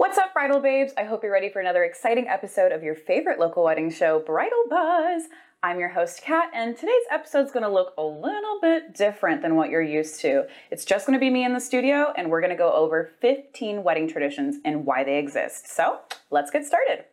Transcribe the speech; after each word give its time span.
What's 0.00 0.16
up, 0.16 0.32
bridal 0.32 0.60
babes? 0.60 0.94
I 0.96 1.04
hope 1.04 1.22
you're 1.22 1.30
ready 1.30 1.50
for 1.50 1.60
another 1.60 1.84
exciting 1.84 2.26
episode 2.26 2.72
of 2.72 2.82
your 2.82 2.94
favorite 2.94 3.38
local 3.38 3.64
wedding 3.64 3.90
show, 3.90 4.18
Bridal 4.18 4.64
Buzz. 4.70 5.24
I'm 5.62 5.78
your 5.78 5.90
host, 5.90 6.22
Kat, 6.22 6.48
and 6.54 6.74
today's 6.74 7.04
episode 7.10 7.44
is 7.44 7.52
going 7.52 7.64
to 7.64 7.68
look 7.70 7.92
a 7.98 8.02
little 8.02 8.58
bit 8.62 8.94
different 8.94 9.42
than 9.42 9.56
what 9.56 9.68
you're 9.68 9.82
used 9.82 10.18
to. 10.22 10.46
It's 10.70 10.86
just 10.86 11.06
going 11.06 11.18
to 11.18 11.20
be 11.20 11.28
me 11.28 11.44
in 11.44 11.52
the 11.52 11.60
studio, 11.60 12.14
and 12.16 12.30
we're 12.30 12.40
going 12.40 12.48
to 12.48 12.56
go 12.56 12.72
over 12.72 13.10
15 13.20 13.82
wedding 13.82 14.08
traditions 14.08 14.56
and 14.64 14.86
why 14.86 15.04
they 15.04 15.18
exist. 15.18 15.68
So 15.68 15.98
let's 16.30 16.50
get 16.50 16.64
started. 16.64 17.04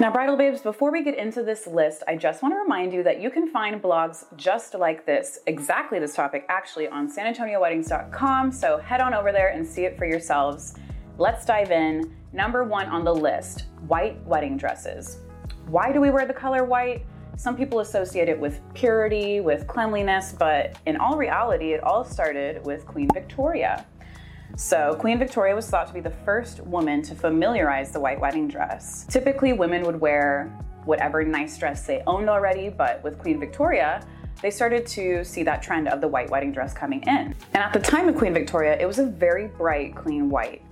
Now, 0.00 0.10
bridal 0.10 0.34
babes, 0.34 0.62
before 0.62 0.90
we 0.90 1.04
get 1.04 1.18
into 1.18 1.42
this 1.42 1.66
list, 1.66 2.02
I 2.08 2.16
just 2.16 2.42
want 2.42 2.54
to 2.54 2.58
remind 2.58 2.90
you 2.94 3.02
that 3.02 3.20
you 3.20 3.28
can 3.28 3.50
find 3.50 3.82
blogs 3.82 4.24
just 4.34 4.74
like 4.74 5.04
this, 5.04 5.40
exactly 5.46 5.98
this 5.98 6.14
topic, 6.14 6.46
actually, 6.48 6.88
on 6.88 7.14
sanantonioweddings.com. 7.14 8.50
So 8.50 8.78
head 8.78 9.02
on 9.02 9.12
over 9.12 9.30
there 9.30 9.48
and 9.48 9.66
see 9.66 9.84
it 9.84 9.98
for 9.98 10.06
yourselves. 10.06 10.74
Let's 11.18 11.44
dive 11.44 11.70
in. 11.70 12.16
Number 12.32 12.64
one 12.64 12.86
on 12.86 13.04
the 13.04 13.14
list 13.14 13.66
white 13.88 14.18
wedding 14.24 14.56
dresses. 14.56 15.18
Why 15.66 15.92
do 15.92 16.00
we 16.00 16.08
wear 16.08 16.24
the 16.24 16.32
color 16.32 16.64
white? 16.64 17.04
Some 17.36 17.54
people 17.54 17.80
associate 17.80 18.30
it 18.30 18.40
with 18.40 18.58
purity, 18.72 19.40
with 19.40 19.66
cleanliness, 19.66 20.32
but 20.32 20.78
in 20.86 20.96
all 20.96 21.18
reality, 21.18 21.74
it 21.74 21.82
all 21.82 22.04
started 22.04 22.64
with 22.64 22.86
Queen 22.86 23.10
Victoria. 23.12 23.84
So, 24.60 24.94
Queen 24.98 25.18
Victoria 25.18 25.54
was 25.54 25.66
thought 25.70 25.86
to 25.86 25.94
be 25.94 26.00
the 26.00 26.10
first 26.10 26.60
woman 26.60 27.00
to 27.04 27.14
familiarize 27.14 27.92
the 27.92 27.98
white 27.98 28.20
wedding 28.20 28.46
dress. 28.46 29.06
Typically, 29.08 29.54
women 29.54 29.84
would 29.84 29.98
wear 29.98 30.54
whatever 30.84 31.24
nice 31.24 31.56
dress 31.56 31.86
they 31.86 32.02
owned 32.06 32.28
already, 32.28 32.68
but 32.68 33.02
with 33.02 33.18
Queen 33.18 33.40
Victoria, 33.40 34.06
they 34.42 34.50
started 34.50 34.86
to 34.88 35.24
see 35.24 35.42
that 35.44 35.62
trend 35.62 35.88
of 35.88 36.02
the 36.02 36.08
white 36.08 36.28
wedding 36.28 36.52
dress 36.52 36.74
coming 36.74 37.02
in. 37.04 37.34
And 37.54 37.62
at 37.62 37.72
the 37.72 37.80
time 37.80 38.06
of 38.10 38.16
Queen 38.16 38.34
Victoria, 38.34 38.76
it 38.78 38.84
was 38.84 38.98
a 38.98 39.06
very 39.06 39.48
bright, 39.48 39.96
clean 39.96 40.28
white. 40.28 40.62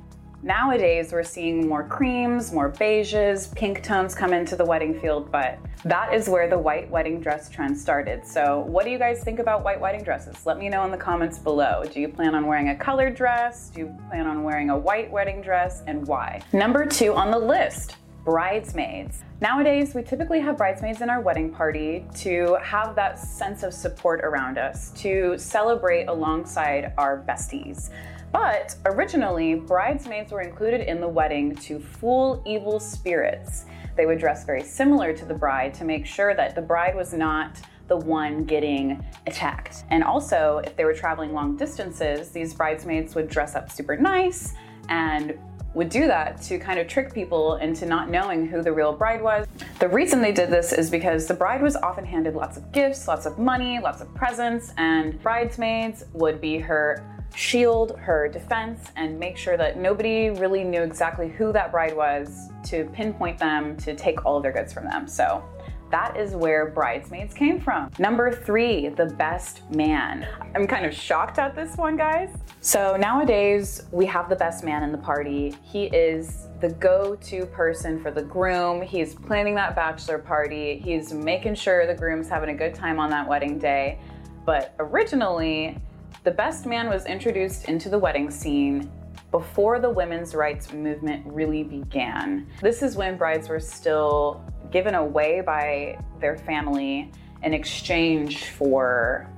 Nowadays, 0.42 1.12
we're 1.12 1.24
seeing 1.24 1.66
more 1.66 1.82
creams, 1.82 2.52
more 2.52 2.70
beiges, 2.70 3.52
pink 3.56 3.82
tones 3.82 4.14
come 4.14 4.32
into 4.32 4.54
the 4.54 4.64
wedding 4.64 4.98
field, 5.00 5.32
but 5.32 5.58
that 5.84 6.14
is 6.14 6.28
where 6.28 6.48
the 6.48 6.56
white 6.56 6.88
wedding 6.88 7.20
dress 7.20 7.50
trend 7.50 7.76
started. 7.76 8.24
So, 8.24 8.60
what 8.60 8.84
do 8.84 8.90
you 8.90 9.00
guys 9.00 9.24
think 9.24 9.40
about 9.40 9.64
white 9.64 9.80
wedding 9.80 10.04
dresses? 10.04 10.46
Let 10.46 10.58
me 10.58 10.68
know 10.68 10.84
in 10.84 10.92
the 10.92 10.96
comments 10.96 11.40
below. 11.40 11.82
Do 11.92 12.00
you 12.00 12.08
plan 12.08 12.36
on 12.36 12.46
wearing 12.46 12.68
a 12.68 12.76
colored 12.76 13.16
dress? 13.16 13.70
Do 13.70 13.80
you 13.80 13.96
plan 14.08 14.28
on 14.28 14.44
wearing 14.44 14.70
a 14.70 14.78
white 14.78 15.10
wedding 15.10 15.42
dress, 15.42 15.82
and 15.88 16.06
why? 16.06 16.40
Number 16.52 16.86
two 16.86 17.14
on 17.14 17.32
the 17.32 17.38
list 17.38 17.96
bridesmaids. 18.24 19.22
Nowadays, 19.40 19.94
we 19.94 20.02
typically 20.02 20.38
have 20.38 20.58
bridesmaids 20.58 21.00
in 21.00 21.08
our 21.08 21.20
wedding 21.20 21.50
party 21.50 22.04
to 22.16 22.58
have 22.62 22.94
that 22.94 23.18
sense 23.18 23.62
of 23.62 23.72
support 23.72 24.20
around 24.20 24.58
us, 24.58 24.90
to 24.90 25.38
celebrate 25.38 26.06
alongside 26.06 26.92
our 26.98 27.24
besties. 27.26 27.90
But 28.32 28.76
originally, 28.84 29.54
bridesmaids 29.54 30.32
were 30.32 30.42
included 30.42 30.82
in 30.82 31.00
the 31.00 31.08
wedding 31.08 31.54
to 31.56 31.78
fool 31.80 32.42
evil 32.46 32.78
spirits. 32.78 33.64
They 33.96 34.06
would 34.06 34.18
dress 34.18 34.44
very 34.44 34.62
similar 34.62 35.12
to 35.12 35.24
the 35.24 35.34
bride 35.34 35.74
to 35.74 35.84
make 35.84 36.06
sure 36.06 36.34
that 36.34 36.54
the 36.54 36.62
bride 36.62 36.94
was 36.94 37.12
not 37.12 37.58
the 37.88 37.96
one 37.96 38.44
getting 38.44 39.02
attacked. 39.26 39.84
And 39.90 40.04
also, 40.04 40.60
if 40.64 40.76
they 40.76 40.84
were 40.84 40.92
traveling 40.92 41.32
long 41.32 41.56
distances, 41.56 42.30
these 42.30 42.54
bridesmaids 42.54 43.14
would 43.14 43.28
dress 43.28 43.54
up 43.54 43.72
super 43.72 43.96
nice 43.96 44.54
and 44.88 45.38
would 45.74 45.88
do 45.88 46.06
that 46.06 46.40
to 46.42 46.58
kind 46.58 46.78
of 46.78 46.86
trick 46.86 47.12
people 47.12 47.56
into 47.56 47.86
not 47.86 48.10
knowing 48.10 48.46
who 48.46 48.62
the 48.62 48.72
real 48.72 48.92
bride 48.92 49.22
was. 49.22 49.46
The 49.78 49.88
reason 49.88 50.20
they 50.20 50.32
did 50.32 50.50
this 50.50 50.72
is 50.72 50.90
because 50.90 51.26
the 51.26 51.34
bride 51.34 51.62
was 51.62 51.76
often 51.76 52.04
handed 52.04 52.34
lots 52.34 52.56
of 52.56 52.72
gifts, 52.72 53.06
lots 53.06 53.26
of 53.26 53.38
money, 53.38 53.78
lots 53.78 54.00
of 54.00 54.12
presents, 54.14 54.72
and 54.76 55.22
bridesmaids 55.22 56.04
would 56.14 56.40
be 56.40 56.58
her 56.58 57.02
shield 57.34 57.96
her 57.98 58.28
defense 58.28 58.90
and 58.96 59.18
make 59.18 59.36
sure 59.36 59.56
that 59.56 59.78
nobody 59.78 60.30
really 60.30 60.64
knew 60.64 60.82
exactly 60.82 61.28
who 61.28 61.52
that 61.52 61.70
bride 61.70 61.96
was 61.96 62.50
to 62.64 62.84
pinpoint 62.92 63.38
them 63.38 63.76
to 63.78 63.94
take 63.94 64.24
all 64.24 64.36
of 64.38 64.42
their 64.42 64.52
goods 64.52 64.72
from 64.72 64.84
them. 64.84 65.06
So 65.06 65.44
that 65.90 66.16
is 66.18 66.34
where 66.34 66.66
bridesmaids 66.66 67.32
came 67.32 67.60
from. 67.60 67.90
Number 67.98 68.30
three, 68.30 68.88
the 68.88 69.06
best 69.06 69.62
man. 69.70 70.26
I'm 70.54 70.66
kind 70.66 70.84
of 70.84 70.92
shocked 70.92 71.38
at 71.38 71.54
this 71.54 71.76
one, 71.76 71.96
guys. 71.96 72.28
So 72.60 72.96
nowadays, 72.96 73.86
we 73.90 74.04
have 74.06 74.28
the 74.28 74.36
best 74.36 74.64
man 74.64 74.82
in 74.82 74.92
the 74.92 74.98
party. 74.98 75.56
He 75.62 75.84
is 75.84 76.48
the 76.60 76.70
go 76.70 77.14
to 77.14 77.46
person 77.46 78.02
for 78.02 78.10
the 78.10 78.22
groom. 78.22 78.82
He's 78.82 79.14
planning 79.14 79.54
that 79.54 79.74
bachelor 79.74 80.18
party, 80.18 80.78
he's 80.84 81.12
making 81.14 81.54
sure 81.54 81.86
the 81.86 81.94
groom's 81.94 82.28
having 82.28 82.50
a 82.50 82.54
good 82.54 82.74
time 82.74 82.98
on 82.98 83.10
that 83.10 83.28
wedding 83.28 83.58
day. 83.58 83.98
But 84.44 84.74
originally, 84.78 85.78
the 86.24 86.30
best 86.30 86.66
man 86.66 86.88
was 86.88 87.06
introduced 87.06 87.66
into 87.66 87.88
the 87.88 87.98
wedding 87.98 88.30
scene 88.30 88.90
before 89.30 89.78
the 89.78 89.90
women's 89.90 90.34
rights 90.34 90.72
movement 90.72 91.24
really 91.26 91.62
began. 91.62 92.46
This 92.60 92.82
is 92.82 92.96
when 92.96 93.16
brides 93.16 93.48
were 93.48 93.60
still 93.60 94.42
given 94.70 94.94
away 94.94 95.40
by 95.40 95.98
their 96.20 96.36
family 96.36 97.12
in 97.42 97.54
exchange 97.54 98.44
for 98.44 99.28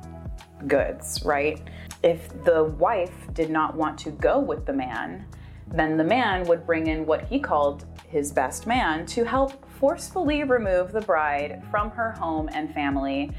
goods, 0.66 1.22
right? 1.24 1.60
If 2.02 2.28
the 2.44 2.64
wife 2.64 3.14
did 3.34 3.50
not 3.50 3.74
want 3.74 3.98
to 3.98 4.10
go 4.10 4.38
with 4.38 4.64
the 4.64 4.72
man, 4.72 5.26
then 5.66 5.96
the 5.96 6.04
man 6.04 6.44
would 6.44 6.66
bring 6.66 6.86
in 6.86 7.06
what 7.06 7.24
he 7.24 7.38
called 7.38 7.84
his 8.08 8.32
best 8.32 8.66
man 8.66 9.06
to 9.06 9.24
help 9.24 9.64
forcefully 9.78 10.44
remove 10.44 10.92
the 10.92 11.00
bride 11.00 11.62
from 11.70 11.90
her 11.90 12.12
home 12.12 12.48
and 12.52 12.72
family 12.74 13.32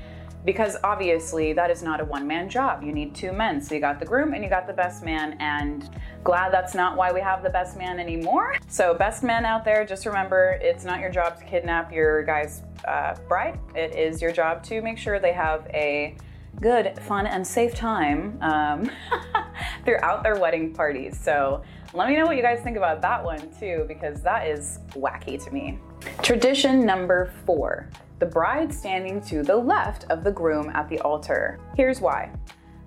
because 0.46 0.78
obviously 0.84 1.54
that 1.54 1.70
is 1.70 1.84
not 1.84 2.02
a 2.02 2.06
one 2.06 2.28
man 2.28 2.50
job. 2.50 2.84
You 2.84 2.92
need 2.92 3.14
two 3.14 3.32
men. 3.32 3.62
So 3.62 3.76
you 3.76 3.82
got 3.82 4.00
the 4.00 4.06
groom 4.06 4.34
and 4.34 4.44
you 4.44 4.50
got 4.50 4.68
the 4.68 4.74
best 4.74 5.04
man, 5.04 5.38
and 5.40 5.90
glad 6.24 6.52
that's 6.52 6.74
not 6.74 6.98
why 6.98 7.12
we 7.12 7.22
have 7.22 7.44
the 7.44 7.50
best 7.50 7.78
man 7.78 8.00
anymore. 8.00 8.56
So, 8.68 8.94
best 8.94 9.24
men 9.24 9.46
out 9.46 9.66
there, 9.66 9.86
just 9.86 10.06
remember 10.06 10.60
it's 10.62 10.84
not 10.84 11.00
your 11.00 11.10
job 11.10 11.38
to 11.40 11.46
kidnap 11.46 11.92
your 11.92 12.24
guy's 12.24 12.64
uh, 12.86 13.16
bride. 13.28 13.60
It 13.76 13.96
is 13.96 14.22
your 14.22 14.32
job 14.32 14.64
to 14.64 14.82
make 14.82 14.98
sure 14.98 15.20
they 15.20 15.34
have 15.34 15.68
a 15.74 16.16
good, 16.60 16.98
fun, 17.00 17.28
and 17.28 17.46
safe 17.46 17.74
time 17.74 18.38
um, 18.42 18.90
throughout 19.86 20.24
their 20.24 20.40
wedding 20.40 20.74
parties. 20.74 21.20
So, 21.20 21.64
let 21.94 22.08
me 22.08 22.16
know 22.16 22.26
what 22.26 22.38
you 22.38 22.42
guys 22.42 22.62
think 22.62 22.78
about 22.78 23.02
that 23.02 23.24
one 23.24 23.52
too, 23.60 23.86
because 23.88 24.22
that 24.22 24.48
is 24.48 24.80
wacky 24.92 25.44
to 25.44 25.52
me. 25.52 25.78
Tradition 26.22 26.86
number 26.86 27.34
four 27.46 27.90
the 28.22 28.26
bride 28.28 28.72
standing 28.72 29.20
to 29.20 29.42
the 29.42 29.56
left 29.56 30.04
of 30.12 30.24
the 30.24 30.32
groom 30.32 30.70
at 30.76 30.88
the 30.88 31.00
altar. 31.00 31.60
Here's 31.76 32.00
why. 32.00 32.32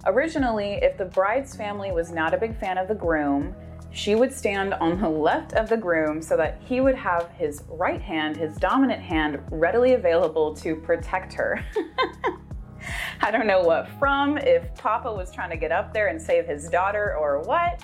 Originally, 0.06 0.74
if 0.74 0.96
the 0.96 1.06
bride's 1.06 1.56
family 1.56 1.90
was 1.90 2.12
not 2.12 2.32
a 2.32 2.38
big 2.38 2.56
fan 2.60 2.78
of 2.78 2.86
the 2.86 2.94
groom, 2.94 3.52
she 3.90 4.14
would 4.14 4.32
stand 4.32 4.74
on 4.74 5.00
the 5.00 5.08
left 5.08 5.54
of 5.54 5.68
the 5.68 5.76
groom 5.76 6.22
so 6.22 6.36
that 6.36 6.60
he 6.64 6.80
would 6.80 6.94
have 6.94 7.30
his 7.30 7.64
right 7.68 8.00
hand, 8.00 8.36
his 8.36 8.54
dominant 8.58 9.02
hand, 9.02 9.42
readily 9.50 9.94
available 9.94 10.54
to 10.54 10.76
protect 10.76 11.32
her. 11.32 11.64
I 13.20 13.32
don't 13.32 13.48
know 13.48 13.60
what 13.60 13.88
from, 13.98 14.38
if 14.38 14.72
Papa 14.76 15.12
was 15.12 15.32
trying 15.32 15.50
to 15.50 15.56
get 15.56 15.72
up 15.72 15.92
there 15.92 16.06
and 16.08 16.22
save 16.22 16.46
his 16.46 16.68
daughter 16.68 17.16
or 17.18 17.40
what, 17.40 17.82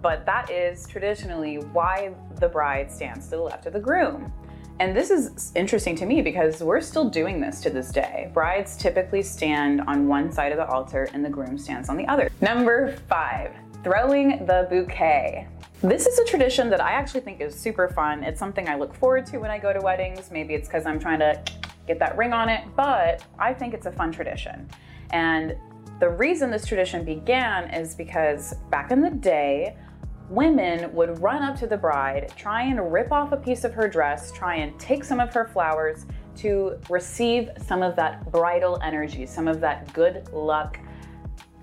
but 0.00 0.24
that 0.24 0.50
is 0.50 0.86
traditionally 0.86 1.56
why 1.56 2.14
the 2.40 2.48
bride 2.48 2.90
stands 2.90 3.26
to 3.26 3.32
the 3.32 3.42
left 3.42 3.66
of 3.66 3.74
the 3.74 3.80
groom. 3.80 4.32
And 4.80 4.96
this 4.96 5.10
is 5.10 5.50
interesting 5.56 5.96
to 5.96 6.06
me 6.06 6.22
because 6.22 6.62
we're 6.62 6.80
still 6.80 7.10
doing 7.10 7.40
this 7.40 7.60
to 7.62 7.70
this 7.70 7.90
day. 7.90 8.30
Brides 8.32 8.76
typically 8.76 9.22
stand 9.22 9.80
on 9.82 10.06
one 10.06 10.30
side 10.30 10.52
of 10.52 10.58
the 10.58 10.68
altar 10.68 11.08
and 11.12 11.24
the 11.24 11.28
groom 11.28 11.58
stands 11.58 11.88
on 11.88 11.96
the 11.96 12.06
other. 12.06 12.30
Number 12.40 12.92
five, 13.08 13.52
throwing 13.82 14.46
the 14.46 14.68
bouquet. 14.70 15.48
This 15.82 16.06
is 16.06 16.20
a 16.20 16.24
tradition 16.24 16.70
that 16.70 16.80
I 16.80 16.92
actually 16.92 17.22
think 17.22 17.40
is 17.40 17.58
super 17.58 17.88
fun. 17.88 18.22
It's 18.22 18.38
something 18.38 18.68
I 18.68 18.76
look 18.76 18.94
forward 18.94 19.26
to 19.26 19.38
when 19.38 19.50
I 19.50 19.58
go 19.58 19.72
to 19.72 19.80
weddings. 19.80 20.30
Maybe 20.30 20.54
it's 20.54 20.68
because 20.68 20.86
I'm 20.86 21.00
trying 21.00 21.18
to 21.18 21.42
get 21.88 21.98
that 21.98 22.16
ring 22.16 22.32
on 22.32 22.48
it, 22.48 22.64
but 22.76 23.24
I 23.36 23.52
think 23.54 23.74
it's 23.74 23.86
a 23.86 23.92
fun 23.92 24.12
tradition. 24.12 24.68
And 25.10 25.56
the 25.98 26.08
reason 26.08 26.52
this 26.52 26.64
tradition 26.64 27.04
began 27.04 27.68
is 27.74 27.96
because 27.96 28.54
back 28.70 28.92
in 28.92 29.00
the 29.00 29.10
day, 29.10 29.76
women 30.30 30.92
would 30.94 31.20
run 31.20 31.42
up 31.42 31.58
to 31.58 31.66
the 31.66 31.76
bride, 31.76 32.32
try 32.36 32.62
and 32.64 32.92
rip 32.92 33.12
off 33.12 33.32
a 33.32 33.36
piece 33.36 33.64
of 33.64 33.72
her 33.74 33.88
dress, 33.88 34.30
try 34.32 34.56
and 34.56 34.78
take 34.78 35.04
some 35.04 35.20
of 35.20 35.32
her 35.32 35.46
flowers 35.46 36.06
to 36.36 36.78
receive 36.88 37.50
some 37.66 37.82
of 37.82 37.96
that 37.96 38.30
bridal 38.30 38.78
energy, 38.82 39.26
some 39.26 39.48
of 39.48 39.60
that 39.60 39.92
good 39.92 40.28
luck 40.32 40.78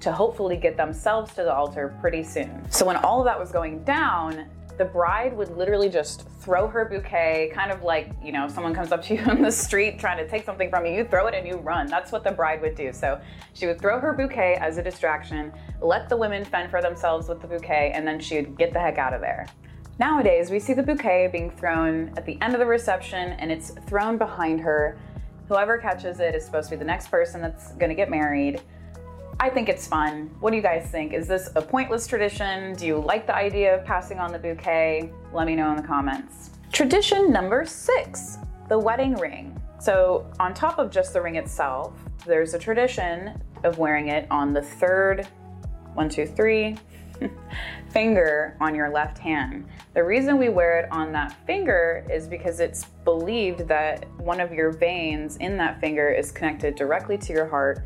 to 0.02 0.12
hopefully 0.12 0.58
get 0.58 0.78
themselves 0.78 1.34
to 1.34 1.44
the 1.44 1.54
altar 1.54 1.96
pretty 2.02 2.24
soon. 2.24 2.62
So 2.70 2.86
when 2.86 2.98
all 2.98 3.20
of 3.20 3.26
that 3.26 3.40
was 3.40 3.52
going 3.52 3.84
down, 3.84 4.48
the 4.78 4.86
bride 4.86 5.36
would 5.36 5.56
literally 5.56 5.90
just 5.90 6.28
throw 6.42 6.68
her 6.68 6.86
bouquet, 6.86 7.52
kind 7.54 7.72
of 7.72 7.84
like, 7.84 8.12
you 8.24 8.32
know, 8.32 8.48
someone 8.48 8.74
comes 8.74 8.92
up 8.92 9.02
to 9.04 9.16
you 9.16 9.22
on 9.28 9.42
the 9.42 9.52
street 9.52 10.00
trying 10.00 10.18
to 10.18 10.28
take 10.28 10.46
something 10.46 10.70
from 10.70 10.86
you, 10.86 10.94
you 10.94 11.06
throw 11.06 11.28
it 11.28 11.34
and 11.34 11.48
you 11.48 11.58
run. 11.58 11.88
That's 11.88 12.12
what 12.12 12.24
the 12.24 12.32
bride 12.32 12.62
would 12.62 12.76
do. 12.76 12.92
So 12.92 13.20
she 13.54 13.68
would 13.68 13.80
throw 13.80 14.00
her 14.00 14.14
bouquet 14.14 14.56
as 14.60 14.78
a 14.78 14.84
distraction, 14.84 15.52
let 15.82 16.10
the 16.10 16.18
women 16.18 16.44
fend 16.44 16.70
for 16.70 16.82
themselves 16.82 17.30
with 17.30 17.42
the 17.42 17.48
bouquet, 17.48 17.92
and 17.94 18.08
then 18.08 18.20
she'd 18.20 18.58
get 18.58 18.74
the 18.74 18.80
heck 18.80 18.98
out 18.98 19.14
of 19.14 19.22
there. 19.22 19.48
Nowadays, 19.98 20.52
we 20.52 20.60
see 20.60 20.74
the 20.74 20.84
bouquet 20.84 21.30
being 21.32 21.50
thrown 21.50 22.14
at 22.18 22.26
the 22.26 22.38
end 22.42 22.54
of 22.54 22.60
the 22.60 22.66
reception 22.66 23.32
and 23.34 23.50
it's 23.50 23.72
thrown 23.88 24.18
behind 24.18 24.60
her. 24.60 24.98
Whoever 25.48 25.78
catches 25.78 26.20
it 26.20 26.36
is 26.36 26.44
supposed 26.44 26.70
to 26.70 26.76
be 26.76 26.80
the 26.80 26.86
next 26.86 27.10
person 27.10 27.42
that's 27.42 27.72
gonna 27.74 27.96
get 27.96 28.10
married. 28.10 28.62
I 29.40 29.50
think 29.50 29.68
it's 29.68 29.86
fun. 29.86 30.30
What 30.40 30.52
do 30.52 30.56
you 30.56 30.64
guys 30.64 30.90
think? 30.90 31.12
Is 31.12 31.28
this 31.28 31.50
a 31.56 31.62
pointless 31.62 32.08
tradition? 32.08 32.74
Do 32.76 32.86
you 32.86 33.00
like 33.00 33.28
the 33.28 33.36
idea 33.36 33.76
of 33.76 33.86
passing 33.86 34.18
on 34.18 34.32
the 34.32 34.40
bouquet? 34.40 35.12
Let 35.34 35.46
me 35.46 35.56
know 35.56 35.70
in 35.72 35.76
the 35.76 35.84
comments. 35.84 36.52
Tradition 36.72 37.32
number 37.32 37.66
six 37.66 38.38
the 38.70 38.80
wedding 38.80 39.14
ring. 39.16 39.60
So, 39.80 40.26
on 40.40 40.54
top 40.54 40.80
of 40.80 40.90
just 40.90 41.14
the 41.14 41.22
ring 41.22 41.36
itself, 41.36 41.94
there's 42.26 42.56
a 42.56 42.60
tradition 42.60 43.40
of 43.64 43.78
wearing 43.78 44.08
it 44.08 44.26
on 44.32 44.54
the 44.54 44.62
third, 44.62 45.28
one, 45.94 46.10
two, 46.10 46.26
three, 46.26 46.78
finger 47.92 48.58
on 48.60 48.74
your 48.74 48.90
left 48.90 49.18
hand. 49.18 49.66
The 49.94 50.04
reason 50.04 50.38
we 50.38 50.50
wear 50.50 50.80
it 50.80 50.92
on 50.92 51.12
that 51.12 51.36
finger 51.46 52.08
is 52.10 52.28
because 52.28 52.60
it's 52.60 52.86
believed 53.04 53.68
that 53.68 54.10
one 54.20 54.40
of 54.40 54.52
your 54.52 54.72
veins 54.72 55.38
in 55.38 55.58
that 55.58 55.80
finger 55.80 56.10
is 56.10 56.32
connected 56.32 56.76
directly 56.76 57.18
to 57.20 57.34
your 57.34 57.48
heart. 57.48 57.86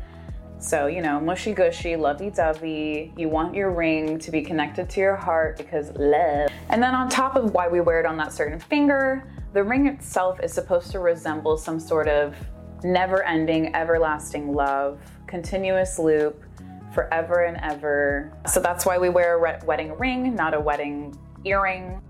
So, 0.60 0.88
you 0.88 1.00
know, 1.00 1.18
mushy 1.18 1.54
gushy, 1.54 1.96
lovey 1.96 2.28
dovey. 2.28 3.14
You 3.16 3.30
want 3.30 3.54
your 3.54 3.70
ring 3.70 4.18
to 4.18 4.30
be 4.30 4.42
connected 4.42 4.90
to 4.90 5.00
your 5.00 5.16
heart 5.16 5.56
because 5.56 5.90
love. 5.96 6.50
And 6.68 6.82
then, 6.82 6.94
on 6.94 7.08
top 7.08 7.34
of 7.34 7.54
why 7.54 7.66
we 7.66 7.80
wear 7.80 7.98
it 7.98 8.06
on 8.06 8.18
that 8.18 8.32
certain 8.32 8.60
finger, 8.60 9.26
the 9.54 9.64
ring 9.64 9.86
itself 9.86 10.38
is 10.42 10.52
supposed 10.52 10.90
to 10.92 10.98
resemble 10.98 11.56
some 11.56 11.80
sort 11.80 12.08
of 12.08 12.36
never 12.84 13.24
ending, 13.24 13.74
everlasting 13.74 14.52
love, 14.52 15.00
continuous 15.26 15.98
loop 15.98 16.44
forever 16.92 17.44
and 17.44 17.56
ever. 17.62 18.32
So 18.46 18.60
that's 18.60 18.84
why 18.84 18.98
we 18.98 19.08
wear 19.08 19.42
a 19.42 19.64
wedding 19.64 19.96
ring, 19.98 20.34
not 20.34 20.52
a 20.52 20.60
wedding 20.60 21.18
earring. 21.44 22.02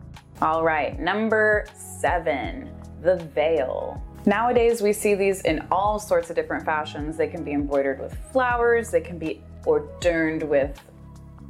All 0.43 0.65
right, 0.65 0.99
number 0.99 1.67
seven, 1.75 2.69
the 3.03 3.17
veil. 3.17 4.03
Nowadays, 4.27 4.83
we 4.83 4.93
see 4.93 5.15
these 5.15 5.41
in 5.43 5.67
all 5.71 5.99
sorts 5.99 6.29
of 6.31 6.37
different 6.37 6.65
fashions. 6.65 7.17
They 7.17 7.29
can 7.29 7.43
be 7.43 7.53
embroidered 7.53 8.01
with 8.01 8.17
flowers, 8.33 8.91
they 8.91 9.01
can 9.01 9.19
be 9.19 9.43
adorned 9.67 10.43
with 10.43 10.81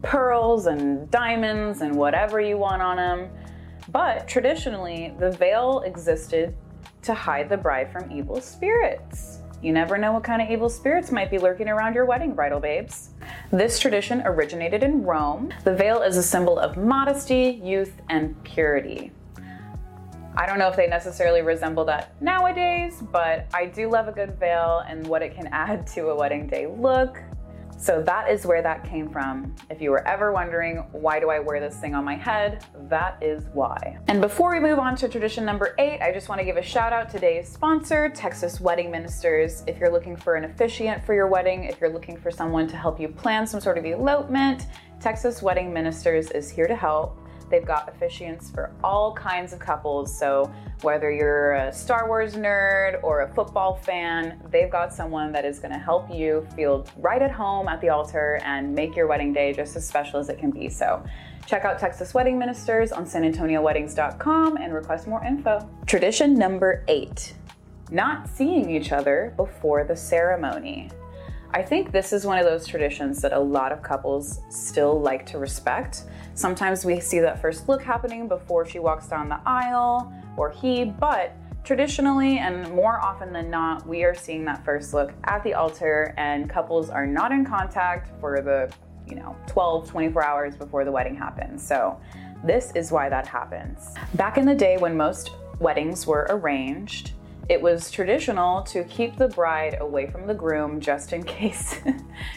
pearls 0.03 0.67
and 0.67 1.11
diamonds 1.11 1.81
and 1.81 1.95
whatever 1.95 2.41
you 2.41 2.57
want 2.57 2.81
on 2.81 2.97
them. 2.97 3.31
But 3.91 4.29
traditionally, 4.29 5.15
the 5.19 5.33
veil 5.33 5.81
existed 5.81 6.55
to 7.03 7.15
hide 7.15 7.49
the 7.49 7.57
bride 7.57 7.91
from 7.91 8.11
evil 8.13 8.41
spirits. 8.41 9.39
You 9.63 9.73
never 9.73 9.99
know 9.99 10.13
what 10.13 10.25
kind 10.25 10.41
of 10.41 10.49
evil 10.49 10.71
spirits 10.71 11.11
might 11.11 11.31
be 11.31 11.39
lurking 11.39 11.69
around 11.69 11.95
your 11.95 12.07
wedding, 12.07 12.35
bridal 12.35 12.61
babes. 12.61 13.11
This 13.51 13.79
tradition 13.79 14.23
originated 14.25 14.83
in 14.83 15.03
Rome. 15.03 15.53
The 15.65 15.75
veil 15.75 16.01
is 16.03 16.17
a 16.17 16.23
symbol 16.23 16.59
of 16.59 16.77
modesty, 16.79 17.61
youth, 17.63 17.93
and 18.09 18.43
purity. 18.43 19.13
I 20.37 20.47
don't 20.47 20.59
know 20.59 20.69
if 20.69 20.77
they 20.77 20.87
necessarily 20.87 21.43
resemble 21.43 21.85
that 21.87 22.21
nowadays, 22.23 23.03
but 23.13 23.47
I 23.53 23.67
do 23.67 23.91
love 23.91 24.09
a 24.09 24.13
good 24.13 24.39
veil 24.39 24.85
and 24.87 25.07
what 25.07 25.23
it 25.23 25.35
can 25.35 25.49
add 25.49 25.87
to 25.89 26.09
a 26.11 26.17
wedding 26.17 26.47
day 26.47 26.67
look. 26.67 27.19
So 27.81 28.03
that 28.03 28.31
is 28.31 28.45
where 28.45 28.61
that 28.61 28.85
came 28.85 29.09
from. 29.09 29.55
If 29.71 29.81
you 29.81 29.91
were 29.91 30.07
ever 30.07 30.33
wondering, 30.33 30.85
why 30.93 31.19
do 31.19 31.31
I 31.31 31.39
wear 31.39 31.61
this 31.61 31.79
thing 31.79 31.95
on 31.95 32.05
my 32.05 32.15
head? 32.15 32.63
That 32.91 33.17
is 33.23 33.45
why. 33.55 33.99
And 34.07 34.21
before 34.21 34.51
we 34.51 34.61
move 34.61 34.79
on 34.79 34.97
to 34.97 35.09
tradition 35.09 35.47
number 35.47 35.75
eight, 35.79 36.03
I 36.03 36.13
just 36.13 36.29
want 36.29 36.41
to 36.41 36.45
give 36.45 36.59
a 36.59 36.63
shout 36.63 36.93
out 36.93 37.09
to 37.09 37.15
today's 37.15 37.49
sponsor, 37.49 38.11
Texas 38.11 38.61
Wedding 38.61 38.91
Ministers. 38.91 39.65
If 39.67 39.79
you're 39.79 39.91
looking 39.91 40.15
for 40.15 40.35
an 40.35 40.45
officiant 40.45 41.03
for 41.07 41.15
your 41.15 41.27
wedding, 41.27 41.65
if 41.65 41.81
you're 41.81 41.93
looking 41.93 42.19
for 42.19 42.31
someone 42.31 42.69
to 42.69 42.77
help 42.77 43.01
you 43.01 43.09
plan 43.09 43.47
some 43.47 43.61
sort 43.61 43.79
of 43.79 43.87
elopement, 43.87 44.67
Texas 45.01 45.43
Wedding 45.43 45.73
Ministers 45.73 46.31
is 46.33 46.51
here 46.51 46.67
to 46.67 46.77
help. 46.77 47.19
They've 47.51 47.65
got 47.65 47.93
officiants 47.93 48.53
for 48.55 48.71
all 48.83 49.13
kinds 49.15 49.53
of 49.53 49.59
couples. 49.59 50.17
So, 50.17 50.53
whether 50.83 51.11
you're 51.11 51.55
a 51.55 51.73
Star 51.73 52.07
Wars 52.07 52.35
nerd 52.35 53.03
or 53.03 53.23
a 53.23 53.35
football 53.35 53.77
fan, 53.77 54.41
they've 54.51 54.71
got 54.71 54.95
someone 54.95 55.33
that 55.33 55.45
is 55.45 55.59
going 55.59 55.73
to 55.73 55.79
help 55.79 56.11
you 56.11 56.47
feel 56.57 56.87
right 56.97 57.21
at 57.21 57.31
home 57.33 57.69
at 57.69 57.81
the 57.81 57.89
altar 57.89 58.41
and 58.45 58.75
make 58.75 58.97
your 58.97 59.07
wedding 59.07 59.33
day 59.33 59.53
just 59.53 59.77
as 59.77 59.87
special 59.87 60.21
as 60.21 60.29
it 60.29 60.39
can 60.39 60.51
be. 60.51 60.69
So, 60.69 61.05
check 61.47 61.65
out 61.65 61.79
Texas 61.79 62.15
Wedding 62.15 62.39
Ministers 62.39 62.93
on 62.93 63.05
sanantonioweddings.com 63.05 64.57
and 64.57 64.73
request 64.73 65.07
more 65.07 65.25
info. 65.25 65.69
Tradition 65.87 66.35
number 66.35 66.85
eight 66.89 67.35
not 67.91 68.29
seeing 68.29 68.71
each 68.71 68.93
other 68.93 69.35
before 69.37 69.85
the 69.85 69.97
ceremony. 69.97 70.89
I 71.53 71.63
think 71.63 71.91
this 71.91 72.13
is 72.13 72.25
one 72.25 72.39
of 72.39 72.45
those 72.45 72.65
traditions 72.65 73.21
that 73.23 73.33
a 73.33 73.39
lot 73.39 73.73
of 73.73 73.83
couples 73.83 74.41
still 74.51 75.01
like 75.01 75.27
to 75.27 75.39
respect. 75.39 76.05
Sometimes 76.35 76.85
we 76.85 77.01
see 77.01 77.19
that 77.19 77.41
first 77.41 77.69
look 77.69 77.83
happening 77.83 78.29
before 78.29 78.65
she 78.65 78.79
walks 78.79 79.09
down 79.09 79.29
the 79.29 79.41
aisle 79.45 80.13
or 80.37 80.51
he, 80.51 80.85
but 80.85 81.35
traditionally 81.65 82.39
and 82.39 82.71
more 82.73 83.01
often 83.01 83.33
than 83.33 83.51
not, 83.51 83.85
we 83.85 84.05
are 84.05 84.15
seeing 84.15 84.45
that 84.45 84.65
first 84.65 84.95
look 84.95 85.13
at 85.25 85.43
the 85.43 85.55
altar 85.55 86.15
and 86.17 86.49
couples 86.49 86.89
are 86.89 87.07
not 87.07 87.33
in 87.33 87.45
contact 87.45 88.11
for 88.21 88.41
the, 88.41 88.73
you 89.09 89.17
know, 89.17 89.37
12, 89.49 89.91
24 89.91 90.25
hours 90.25 90.55
before 90.55 90.85
the 90.85 90.93
wedding 90.93 91.17
happens. 91.17 91.67
So, 91.67 92.01
this 92.45 92.73
is 92.75 92.91
why 92.91 93.09
that 93.09 93.27
happens. 93.27 93.95
Back 94.15 94.39
in 94.39 94.47
the 94.47 94.55
day 94.55 94.79
when 94.79 94.97
most 94.97 95.33
weddings 95.59 96.07
were 96.07 96.27
arranged, 96.31 97.13
it 97.51 97.61
was 97.61 97.91
traditional 97.91 98.63
to 98.63 98.85
keep 98.85 99.17
the 99.17 99.27
bride 99.27 99.77
away 99.81 100.07
from 100.07 100.25
the 100.29 100.33
groom 100.33 100.81
just 100.81 101.13
in 101.13 101.21
case 101.39 101.81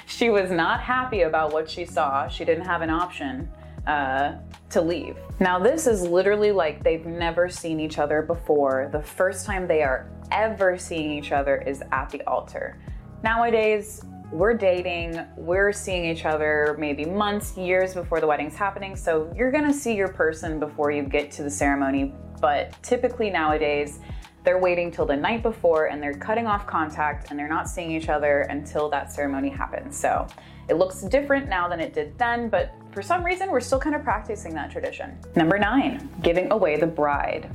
she 0.08 0.32
was 0.32 0.50
not 0.50 0.82
happy 0.82 1.22
about 1.22 1.54
what 1.54 1.70
she 1.70 1.86
saw. 1.86 2.28
She 2.28 2.44
didn't 2.44 2.66
have 2.66 2.82
an 2.82 2.90
option 2.90 3.48
uh, 3.86 4.40
to 4.72 4.82
leave. 4.82 5.18
Now, 5.40 5.60
this 5.60 5.86
is 5.86 6.02
literally 6.02 6.52
like 6.52 6.84
they've 6.84 7.06
never 7.06 7.48
seen 7.48 7.80
each 7.80 8.00
other 8.00 8.24
before. 8.24 8.90
The 8.92 9.04
first 9.04 9.46
time 9.46 9.68
they 9.68 9.84
are 9.84 10.10
ever 10.32 10.80
seeing 10.80 11.12
each 11.12 11.32
other 11.32 11.58
is 11.58 11.84
at 11.92 12.10
the 12.10 12.22
altar. 12.26 12.80
Nowadays, 13.24 14.02
we're 14.32 14.56
dating, 14.56 15.24
we're 15.38 15.72
seeing 15.72 16.06
each 16.06 16.26
other 16.26 16.76
maybe 16.80 17.06
months, 17.06 17.56
years 17.56 17.94
before 17.94 18.20
the 18.20 18.26
wedding's 18.26 18.56
happening. 18.56 18.96
So 18.96 19.32
you're 19.36 19.52
gonna 19.52 19.74
see 19.74 19.96
your 19.96 20.08
person 20.08 20.60
before 20.60 20.90
you 20.90 21.04
get 21.04 21.32
to 21.34 21.44
the 21.44 21.52
ceremony. 21.52 22.16
But 22.42 22.82
typically 22.82 23.30
nowadays, 23.30 24.00
they're 24.44 24.60
waiting 24.60 24.92
till 24.92 25.06
the 25.06 25.16
night 25.16 25.42
before 25.42 25.86
and 25.86 26.02
they're 26.02 26.14
cutting 26.14 26.48
off 26.48 26.68
contact 26.68 27.30
and 27.30 27.40
they're 27.40 27.48
not 27.48 27.70
seeing 27.70 27.92
each 27.92 28.10
other 28.10 28.42
until 28.42 28.90
that 28.90 29.12
ceremony 29.12 29.50
happens. 29.50 29.98
So 29.98 30.28
it 30.70 30.76
looks 30.76 31.02
different 31.02 31.50
now 31.50 31.68
than 31.68 31.80
it 31.80 31.94
did 31.94 32.18
then, 32.18 32.50
but 32.50 32.74
for 32.92 33.02
some 33.02 33.24
reason, 33.24 33.50
we're 33.50 33.60
still 33.60 33.80
kind 33.80 33.96
of 33.96 34.04
practicing 34.04 34.54
that 34.54 34.72
tradition. 34.72 35.18
Number 35.36 35.58
nine, 35.58 36.10
giving 36.22 36.52
away 36.52 36.78
the 36.78 36.88
bride. 36.88 37.50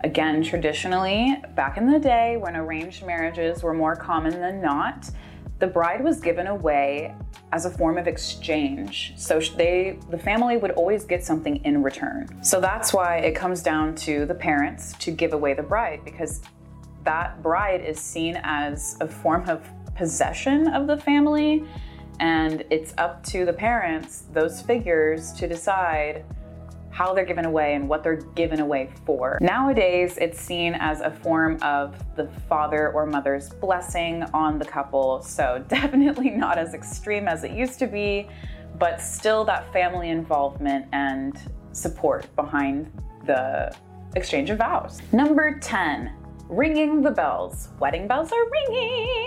Again, 0.00 0.42
traditionally, 0.42 1.40
back 1.54 1.76
in 1.76 1.90
the 1.90 1.98
day 1.98 2.36
when 2.36 2.56
arranged 2.56 3.06
marriages 3.06 3.62
were 3.62 3.74
more 3.74 3.94
common 3.94 4.32
than 4.32 4.60
not, 4.60 5.08
the 5.62 5.68
bride 5.68 6.02
was 6.02 6.18
given 6.18 6.48
away 6.48 7.14
as 7.52 7.66
a 7.66 7.70
form 7.70 7.96
of 7.96 8.08
exchange. 8.08 9.12
So 9.16 9.38
they 9.38 9.96
the 10.10 10.18
family 10.18 10.56
would 10.56 10.72
always 10.72 11.04
get 11.04 11.24
something 11.24 11.64
in 11.64 11.84
return. 11.84 12.26
So 12.42 12.60
that's 12.60 12.92
why 12.92 13.18
it 13.18 13.36
comes 13.36 13.62
down 13.62 13.94
to 14.06 14.26
the 14.26 14.34
parents 14.34 14.94
to 14.94 15.12
give 15.12 15.34
away 15.34 15.54
the 15.54 15.62
bride 15.62 16.00
because 16.04 16.42
that 17.04 17.40
bride 17.44 17.84
is 17.84 18.00
seen 18.00 18.40
as 18.42 18.96
a 19.00 19.06
form 19.06 19.48
of 19.48 19.64
possession 19.94 20.66
of 20.66 20.88
the 20.88 20.96
family 20.96 21.64
and 22.18 22.64
it's 22.70 22.92
up 22.98 23.22
to 23.26 23.44
the 23.44 23.52
parents, 23.52 24.24
those 24.32 24.60
figures 24.62 25.32
to 25.34 25.46
decide 25.46 26.24
how 26.92 27.14
they're 27.14 27.24
given 27.24 27.46
away 27.46 27.74
and 27.74 27.88
what 27.88 28.04
they're 28.04 28.20
given 28.36 28.60
away 28.60 28.90
for. 29.06 29.38
Nowadays, 29.40 30.18
it's 30.18 30.38
seen 30.38 30.74
as 30.74 31.00
a 31.00 31.10
form 31.10 31.58
of 31.62 31.96
the 32.16 32.28
father 32.48 32.92
or 32.92 33.06
mother's 33.06 33.48
blessing 33.48 34.22
on 34.34 34.58
the 34.58 34.64
couple, 34.64 35.22
so 35.22 35.64
definitely 35.68 36.30
not 36.30 36.58
as 36.58 36.74
extreme 36.74 37.26
as 37.26 37.44
it 37.44 37.50
used 37.50 37.78
to 37.78 37.86
be, 37.86 38.28
but 38.78 39.00
still 39.00 39.44
that 39.44 39.72
family 39.72 40.10
involvement 40.10 40.86
and 40.92 41.38
support 41.72 42.34
behind 42.36 42.92
the 43.26 43.74
exchange 44.14 44.50
of 44.50 44.58
vows. 44.58 45.00
Number 45.12 45.58
10, 45.58 46.12
ringing 46.48 47.00
the 47.00 47.10
bells. 47.10 47.68
Wedding 47.80 48.06
bells 48.06 48.30
are 48.32 48.50
ringing. 48.50 49.21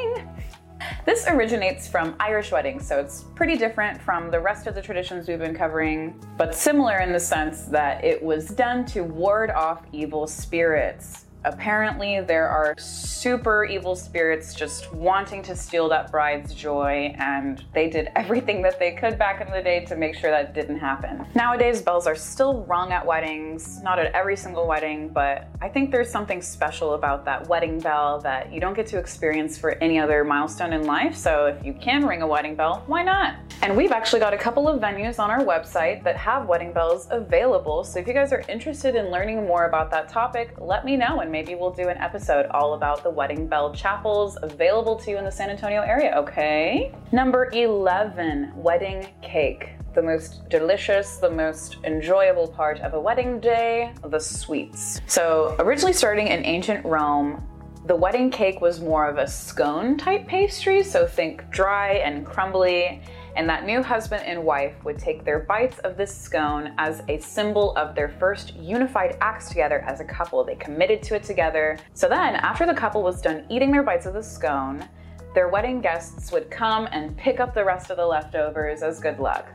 This 1.06 1.28
originates 1.28 1.88
from 1.88 2.16
Irish 2.20 2.52
weddings, 2.52 2.88
so 2.88 3.00
it's 3.00 3.26
pretty 3.36 3.58
different 3.58 4.02
from 4.02 4.32
the 4.32 4.40
rest 4.40 4.66
of 4.66 4.74
the 4.74 4.82
traditions 4.82 5.28
we've 5.28 5.38
been 5.38 5.54
covering, 5.54 6.20
but 6.36 6.56
similar 6.56 6.98
in 6.98 7.14
the 7.14 7.20
sense 7.20 7.66
that 7.66 8.04
it 8.04 8.24
was 8.24 8.48
done 8.48 8.86
to 8.86 9.02
ward 9.02 9.52
off 9.52 9.84
evil 9.92 10.26
spirits. 10.26 11.25
Apparently, 11.46 12.22
there 12.22 12.50
are 12.50 12.74
super 12.80 13.66
evil 13.66 13.96
spirits 13.96 14.56
just 14.56 14.92
wanting 14.92 15.44
to 15.44 15.56
steal 15.56 15.88
that 15.90 16.12
bride's 16.12 16.56
joy, 16.56 17.16
and 17.20 17.64
they 17.72 17.88
did 17.88 18.10
everything 18.16 18.64
that 18.64 18.80
they 18.80 18.94
could 18.94 19.20
back 19.20 19.42
in 19.42 19.52
the 19.54 19.62
day 19.62 19.86
to 19.86 19.96
make 19.96 20.16
sure 20.16 20.32
that 20.32 20.56
didn't 20.56 20.80
happen. 20.80 21.24
Nowadays, 21.36 21.84
bells 21.84 22.08
are 22.08 22.16
still 22.16 22.64
rung 22.64 22.92
at 22.92 23.06
weddings, 23.06 23.80
not 23.84 24.00
at 24.00 24.12
every 24.14 24.36
single 24.36 24.68
wedding, 24.68 25.10
but 25.10 25.48
I 25.62 25.70
think 25.70 25.92
there's 25.92 26.10
something 26.10 26.42
special 26.42 26.96
about 26.96 27.26
that 27.26 27.48
wedding 27.48 27.80
bell 27.80 28.20
that 28.22 28.52
you 28.52 28.60
don't 28.60 28.74
get 28.74 28.88
to 28.88 28.98
experience 28.98 29.56
for 29.56 29.72
any 29.84 30.00
other 30.00 30.24
milestone 30.24 30.74
in 30.74 30.86
life. 30.86 31.16
So 31.16 31.46
if 31.46 31.64
you 31.64 31.74
can 31.74 32.08
ring 32.08 32.24
a 32.24 32.28
wedding 32.28 32.56
bell, 32.56 32.84
why 32.88 33.04
not? 33.04 33.36
And 33.62 33.78
we've 33.78 33.92
actually 33.92 34.20
got 34.20 34.34
a 34.34 34.38
couple 34.38 34.68
of 34.68 34.82
venues 34.82 35.20
on 35.20 35.30
our 35.30 35.42
website 35.42 36.04
that 36.04 36.18
have 36.18 36.48
wedding 36.48 36.74
bells 36.74 37.08
available. 37.12 37.84
So 37.84 38.00
if 38.00 38.08
you 38.08 38.14
guys 38.14 38.34
are 38.34 38.44
interested 38.50 38.96
in 38.96 39.12
learning 39.12 39.46
more 39.46 39.66
about 39.66 39.92
that 39.92 40.10
topic, 40.10 40.56
let 40.58 40.86
me 40.86 40.98
know 40.98 41.20
and 41.20 41.35
maybe 41.36 41.54
we'll 41.54 41.70
do 41.70 41.90
an 41.90 41.98
episode 41.98 42.46
all 42.52 42.76
about 42.76 43.04
the 43.04 43.10
wedding 43.10 43.46
bell 43.46 43.74
chapels 43.74 44.38
available 44.42 44.96
to 44.96 45.12
you 45.12 45.18
in 45.18 45.26
the 45.26 45.30
San 45.30 45.50
Antonio 45.50 45.82
area, 45.82 46.16
okay? 46.16 46.94
Number 47.12 47.52
11, 47.52 48.54
wedding 48.56 49.06
cake. 49.22 49.72
The 49.96 50.02
most 50.02 50.48
delicious, 50.48 51.18
the 51.18 51.30
most 51.30 51.76
enjoyable 51.84 52.48
part 52.48 52.80
of 52.80 52.94
a 52.94 53.02
wedding 53.02 53.42
day, 53.42 53.94
the 54.06 54.18
sweets. 54.18 55.02
So, 55.08 55.58
originally 55.60 55.92
starting 55.92 56.28
in 56.28 56.46
ancient 56.46 56.86
Rome, 56.86 57.46
the 57.86 57.98
wedding 57.98 58.32
cake 58.32 58.62
was 58.62 58.80
more 58.80 59.06
of 59.10 59.18
a 59.18 59.28
scone 59.28 59.98
type 59.98 60.30
pastry, 60.30 60.84
so 60.84 61.06
think 61.06 61.50
dry 61.50 61.96
and 61.96 62.26
crumbly 62.26 63.02
and 63.36 63.48
that 63.50 63.66
new 63.66 63.84
husband 63.84 64.24
and 64.26 64.44
wife 64.44 64.74
would 64.84 64.98
take 64.98 65.24
their 65.24 65.40
bites 65.40 65.80
of 65.80 65.98
this 65.98 66.16
scone 66.16 66.74
as 66.78 67.04
a 67.08 67.20
symbol 67.20 67.76
of 67.76 67.96
their 67.96 68.10
first 68.10 68.56
unified 68.56 69.18
acts 69.22 69.50
together 69.50 69.80
as 69.88 70.00
a 70.00 70.06
couple. 70.06 70.44
They 70.44 70.56
committed 70.56 71.04
to 71.04 71.16
it 71.16 71.24
together. 71.24 71.78
So 71.94 72.08
then, 72.08 72.36
after 72.36 72.66
the 72.66 72.74
couple 72.74 73.04
was 73.04 73.22
done 73.22 73.46
eating 73.50 73.72
their 73.72 73.84
bites 73.84 74.06
of 74.06 74.14
the 74.14 74.24
scone, 74.24 74.88
their 75.34 75.50
wedding 75.50 75.82
guests 75.82 76.32
would 76.32 76.50
come 76.50 76.88
and 76.92 77.16
pick 77.18 77.40
up 77.40 77.54
the 77.54 77.66
rest 77.66 77.90
of 77.90 77.98
the 77.98 78.06
leftovers 78.06 78.82
as 78.82 79.00
good 79.00 79.20
luck. 79.20 79.50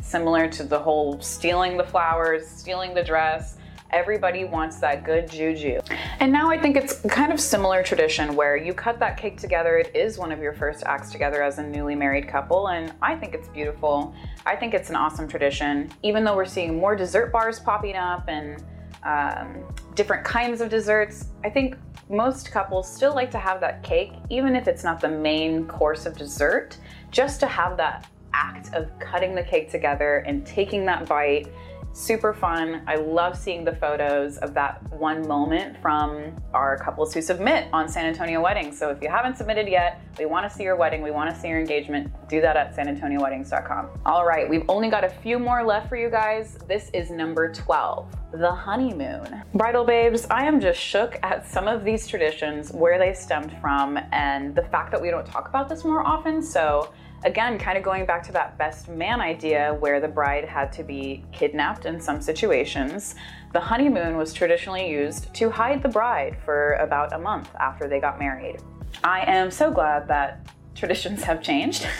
Similar 0.00 0.48
to 0.48 0.64
the 0.64 0.78
whole 0.78 1.20
stealing 1.20 1.76
the 1.76 1.84
flowers, 1.84 2.46
stealing 2.46 2.92
the 2.92 3.04
dress, 3.04 3.56
Everybody 3.92 4.44
wants 4.44 4.78
that 4.78 5.04
good 5.04 5.30
juju. 5.30 5.80
And 6.20 6.32
now 6.32 6.50
I 6.50 6.58
think 6.58 6.76
it's 6.76 7.00
kind 7.08 7.32
of 7.32 7.38
similar 7.38 7.82
tradition 7.82 8.34
where 8.34 8.56
you 8.56 8.72
cut 8.72 8.98
that 9.00 9.16
cake 9.16 9.38
together. 9.38 9.76
It 9.76 9.94
is 9.94 10.16
one 10.16 10.32
of 10.32 10.40
your 10.40 10.54
first 10.54 10.82
acts 10.84 11.10
together 11.10 11.42
as 11.42 11.58
a 11.58 11.62
newly 11.62 11.94
married 11.94 12.26
couple, 12.26 12.68
and 12.68 12.92
I 13.02 13.16
think 13.16 13.34
it's 13.34 13.48
beautiful. 13.48 14.14
I 14.46 14.56
think 14.56 14.72
it's 14.72 14.88
an 14.88 14.96
awesome 14.96 15.28
tradition. 15.28 15.90
Even 16.02 16.24
though 16.24 16.34
we're 16.34 16.46
seeing 16.46 16.78
more 16.78 16.96
dessert 16.96 17.32
bars 17.32 17.60
popping 17.60 17.96
up 17.96 18.28
and 18.28 18.64
um, 19.02 19.64
different 19.94 20.24
kinds 20.24 20.60
of 20.60 20.70
desserts, 20.70 21.26
I 21.44 21.50
think 21.50 21.76
most 22.08 22.50
couples 22.50 22.90
still 22.90 23.14
like 23.14 23.30
to 23.32 23.38
have 23.38 23.60
that 23.60 23.82
cake, 23.82 24.12
even 24.30 24.56
if 24.56 24.68
it's 24.68 24.84
not 24.84 25.00
the 25.00 25.08
main 25.08 25.66
course 25.66 26.06
of 26.06 26.16
dessert, 26.16 26.78
just 27.10 27.40
to 27.40 27.46
have 27.46 27.76
that 27.76 28.06
act 28.32 28.72
of 28.74 28.98
cutting 28.98 29.34
the 29.34 29.42
cake 29.42 29.70
together 29.70 30.24
and 30.26 30.46
taking 30.46 30.86
that 30.86 31.06
bite 31.06 31.48
super 31.92 32.32
fun. 32.32 32.82
I 32.86 32.96
love 32.96 33.36
seeing 33.36 33.64
the 33.64 33.74
photos 33.76 34.38
of 34.38 34.54
that 34.54 34.82
one 34.92 35.26
moment 35.28 35.80
from 35.82 36.34
our 36.54 36.76
couples 36.78 37.12
who 37.12 37.20
submit 37.20 37.68
on 37.72 37.88
San 37.88 38.06
Antonio 38.06 38.40
Weddings. 38.40 38.78
So 38.78 38.90
if 38.90 39.02
you 39.02 39.08
haven't 39.08 39.36
submitted 39.36 39.68
yet, 39.68 40.00
we 40.18 40.26
want 40.26 40.50
to 40.50 40.56
see 40.56 40.62
your 40.62 40.76
wedding, 40.76 41.02
we 41.02 41.10
want 41.10 41.34
to 41.34 41.40
see 41.40 41.48
your 41.48 41.58
engagement, 41.58 42.10
do 42.28 42.40
that 42.40 42.56
at 42.56 42.74
sanantonioweddings.com. 42.76 43.90
All 44.06 44.26
right, 44.26 44.48
we've 44.48 44.64
only 44.68 44.88
got 44.88 45.04
a 45.04 45.08
few 45.08 45.38
more 45.38 45.62
left 45.62 45.88
for 45.88 45.96
you 45.96 46.10
guys. 46.10 46.58
This 46.66 46.90
is 46.94 47.10
number 47.10 47.52
12, 47.52 48.14
the 48.32 48.50
honeymoon. 48.50 49.42
Bridal 49.54 49.84
babes, 49.84 50.26
I 50.30 50.44
am 50.44 50.60
just 50.60 50.80
shook 50.80 51.18
at 51.22 51.46
some 51.46 51.68
of 51.68 51.84
these 51.84 52.06
traditions, 52.06 52.72
where 52.72 52.98
they 52.98 53.12
stemmed 53.12 53.56
from, 53.60 53.98
and 54.12 54.54
the 54.54 54.62
fact 54.62 54.90
that 54.92 55.00
we 55.00 55.10
don't 55.10 55.26
talk 55.26 55.48
about 55.48 55.68
this 55.68 55.84
more 55.84 56.06
often. 56.06 56.42
So 56.42 56.92
Again, 57.24 57.56
kind 57.56 57.78
of 57.78 57.84
going 57.84 58.04
back 58.04 58.24
to 58.24 58.32
that 58.32 58.58
best 58.58 58.88
man 58.88 59.20
idea 59.20 59.76
where 59.78 60.00
the 60.00 60.08
bride 60.08 60.44
had 60.44 60.72
to 60.72 60.82
be 60.82 61.24
kidnapped 61.30 61.86
in 61.86 62.00
some 62.00 62.20
situations, 62.20 63.14
the 63.52 63.60
honeymoon 63.60 64.16
was 64.16 64.32
traditionally 64.32 64.90
used 64.90 65.32
to 65.34 65.48
hide 65.48 65.84
the 65.84 65.88
bride 65.88 66.36
for 66.44 66.72
about 66.74 67.12
a 67.12 67.18
month 67.18 67.48
after 67.60 67.86
they 67.86 68.00
got 68.00 68.18
married. 68.18 68.60
I 69.04 69.20
am 69.30 69.52
so 69.52 69.70
glad 69.70 70.08
that 70.08 70.48
traditions 70.74 71.22
have 71.22 71.40
changed. 71.42 71.86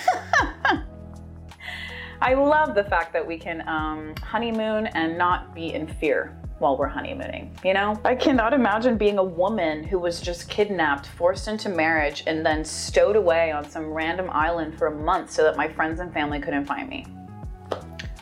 I 2.21 2.35
love 2.35 2.75
the 2.75 2.85
fact 2.85 3.13
that 3.13 3.25
we 3.25 3.39
can 3.39 3.67
um, 3.69 4.15
honeymoon 4.23 4.89
and 4.89 5.17
not 5.17 5.55
be 5.55 5.73
in 5.73 5.87
fear 5.87 6.37
while 6.63 6.79
we're 6.79 6.87
honeymooning, 6.87 7.55
you 7.65 7.75
know? 7.75 8.01
I 8.05 8.15
cannot 8.15 8.55
imagine 8.55 8.97
being 8.97 9.19
a 9.19 9.25
woman 9.25 9.85
who 9.85 9.99
was 9.99 10.21
just 10.21 10.49
kidnapped, 10.49 11.07
forced 11.07 11.49
into 11.49 11.69
marriage, 11.69 12.23
and 12.27 12.47
then 12.47 12.65
stowed 12.65 13.17
away 13.17 13.53
on 13.53 13.69
some 13.69 13.87
random 13.87 14.31
island 14.31 14.79
for 14.79 14.87
a 14.87 14.95
month 14.95 15.31
so 15.31 15.43
that 15.43 15.57
my 15.57 15.69
friends 15.69 16.01
and 16.01 16.13
family 16.15 16.41
couldn't 16.41 16.65
find 16.65 16.89
me. 16.89 17.05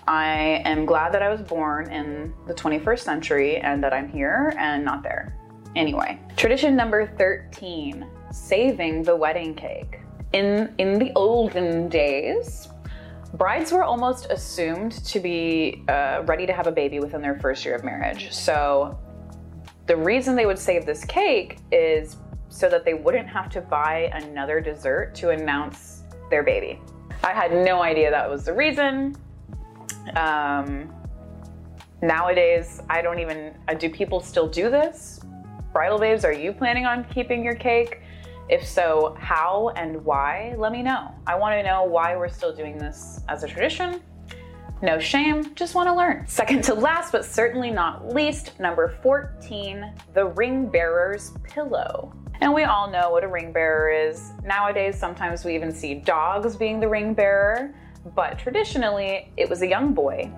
I 0.09 0.62
am 0.64 0.87
glad 0.87 1.12
that 1.12 1.23
I 1.23 1.28
was 1.28 1.42
born 1.42 1.92
in 1.92 2.35
the 2.49 2.54
21st 2.54 3.00
century 3.00 3.59
and 3.59 3.85
that 3.85 3.92
I'm 3.92 4.09
here 4.09 4.52
and 4.59 4.85
not 4.85 5.04
there. 5.04 5.37
Anyway, 5.76 6.18
tradition 6.37 6.75
number 6.75 7.06
13 7.06 8.06
saving 8.32 9.04
the 9.04 9.14
wedding 9.14 9.54
cake. 9.54 10.00
In, 10.32 10.75
in 10.78 10.99
the 10.99 11.12
olden 11.14 11.88
days, 11.88 12.68
brides 13.35 13.73
were 13.73 13.85
almost 13.85 14.27
assumed 14.31 14.93
to 15.05 15.21
be 15.21 15.83
uh, 15.89 16.23
ready 16.27 16.47
to 16.47 16.53
have 16.53 16.67
a 16.67 16.73
baby 16.73 17.01
within 17.01 17.23
their 17.23 17.39
first 17.39 17.65
year 17.65 17.75
of 17.75 17.85
marriage. 17.85 18.33
So 18.33 18.99
the 19.87 19.97
reason 19.97 20.37
they 20.37 20.47
would 20.47 20.59
save 20.59 20.87
this 20.87 21.05
cake 21.05 21.59
is 21.71 22.17
so 22.49 22.69
that 22.69 22.85
they 22.85 22.95
wouldn't 22.95 23.29
have 23.29 23.49
to 23.51 23.61
buy 23.61 24.11
another 24.15 24.61
dessert 24.61 25.15
to 25.17 25.31
announce 25.31 26.03
their 26.31 26.43
baby. 26.43 26.81
I 27.23 27.33
had 27.33 27.53
no 27.53 27.83
idea 27.83 28.11
that 28.11 28.29
was 28.29 28.45
the 28.45 28.53
reason. 28.53 29.17
Um, 30.17 30.93
nowadays, 32.03 32.83
I 32.89 33.03
don't 33.03 33.19
even, 33.21 33.55
uh, 33.69 33.75
do 33.75 33.91
people 33.91 34.21
still 34.21 34.49
do 34.49 34.71
this? 34.71 35.21
Bridal 35.73 35.99
babes, 35.99 36.25
are 36.25 36.33
you 36.33 36.53
planning 36.53 36.87
on 36.87 37.05
keeping 37.05 37.45
your 37.45 37.55
cake? 37.55 38.01
If 38.50 38.66
so, 38.66 39.14
how 39.16 39.69
and 39.76 40.04
why? 40.04 40.57
Let 40.59 40.73
me 40.73 40.83
know. 40.83 41.14
I 41.25 41.37
want 41.37 41.54
to 41.54 41.62
know 41.62 41.85
why 41.85 42.16
we're 42.16 42.28
still 42.28 42.52
doing 42.52 42.78
this 42.78 43.21
as 43.28 43.45
a 43.45 43.47
tradition. 43.47 44.02
No 44.83 44.99
shame, 44.99 45.54
just 45.54 45.76
want 45.76 45.88
to 45.88 45.95
learn. 45.95 46.26
Second 46.26 46.64
to 46.64 46.75
last, 46.75 47.12
but 47.12 47.25
certainly 47.25 47.71
not 47.71 48.12
least, 48.12 48.59
number 48.59 48.97
14, 49.04 49.95
the 50.14 50.26
ring 50.26 50.66
bearer's 50.66 51.30
pillow. 51.45 52.12
And 52.40 52.52
we 52.52 52.64
all 52.64 52.90
know 52.90 53.11
what 53.11 53.23
a 53.23 53.28
ring 53.28 53.52
bearer 53.52 53.88
is. 53.88 54.33
Nowadays, 54.42 54.99
sometimes 54.99 55.45
we 55.45 55.54
even 55.54 55.71
see 55.71 55.95
dogs 55.95 56.57
being 56.57 56.80
the 56.80 56.88
ring 56.88 57.14
bearer, 57.14 57.73
but 58.16 58.37
traditionally, 58.37 59.30
it 59.37 59.49
was 59.49 59.62
a 59.62 59.66
young 59.69 59.95
boy 59.95 60.28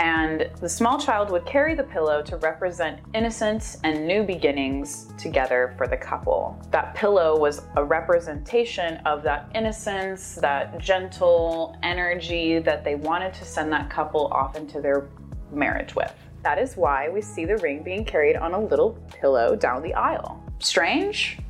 and 0.00 0.48
the 0.60 0.68
small 0.68 0.98
child 0.98 1.30
would 1.30 1.44
carry 1.44 1.74
the 1.74 1.84
pillow 1.84 2.22
to 2.22 2.38
represent 2.38 3.00
innocence 3.12 3.76
and 3.84 4.06
new 4.06 4.22
beginnings 4.22 5.12
together 5.18 5.74
for 5.76 5.86
the 5.86 5.96
couple. 5.96 6.58
That 6.70 6.94
pillow 6.94 7.38
was 7.38 7.62
a 7.76 7.84
representation 7.84 8.96
of 9.04 9.22
that 9.24 9.50
innocence, 9.54 10.36
that 10.36 10.78
gentle 10.78 11.76
energy 11.82 12.60
that 12.60 12.82
they 12.82 12.94
wanted 12.94 13.34
to 13.34 13.44
send 13.44 13.70
that 13.72 13.90
couple 13.90 14.28
off 14.28 14.56
into 14.56 14.80
their 14.80 15.06
marriage 15.52 15.94
with. 15.94 16.14
That 16.42 16.58
is 16.58 16.78
why 16.78 17.10
we 17.10 17.20
see 17.20 17.44
the 17.44 17.58
ring 17.58 17.82
being 17.82 18.06
carried 18.06 18.36
on 18.36 18.54
a 18.54 18.60
little 18.60 18.98
pillow 19.20 19.54
down 19.54 19.82
the 19.82 19.92
aisle. 19.92 20.42
Strange? 20.60 21.40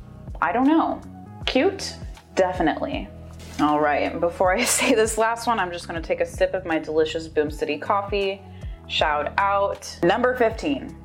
I 0.41 0.51
don't 0.51 0.67
know. 0.67 0.99
Cute? 1.45 1.95
Definitely. 2.35 3.07
All 3.61 3.79
right, 3.79 4.19
before 4.19 4.51
I 4.51 4.63
say 4.65 4.95
this 4.95 5.19
last 5.19 5.45
one, 5.45 5.59
I'm 5.59 5.71
just 5.71 5.85
gonna 5.85 6.01
take 6.01 6.19
a 6.19 6.25
sip 6.25 6.55
of 6.55 6.65
my 6.65 6.79
delicious 6.79 7.27
Boom 7.27 7.51
City 7.51 7.77
coffee. 7.77 8.41
Shout 8.87 9.33
out. 9.37 9.99
Number 10.01 10.35
15, 10.35 10.97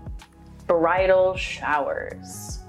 bridal 0.67 1.37
showers. 1.37 2.61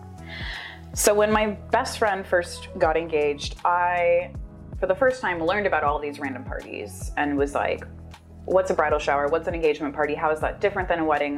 So 0.93 1.13
when 1.13 1.31
my 1.31 1.51
best 1.71 1.99
friend 1.99 2.27
first 2.27 2.67
got 2.77 2.97
engaged, 2.97 3.55
I, 3.63 4.31
for 4.77 4.87
the 4.87 4.95
first 4.95 5.21
time, 5.21 5.41
learned 5.41 5.67
about 5.67 5.85
all 5.85 5.99
these 5.99 6.19
random 6.19 6.43
parties 6.43 7.13
and 7.15 7.37
was 7.37 7.55
like, 7.55 7.87
what's 8.43 8.71
a 8.71 8.73
bridal 8.73 8.99
shower? 8.99 9.27
What's 9.29 9.47
an 9.47 9.55
engagement 9.55 9.95
party? 9.95 10.15
How 10.15 10.31
is 10.31 10.41
that 10.41 10.59
different 10.59 10.89
than 10.89 10.99
a 10.99 11.05
wedding? 11.05 11.37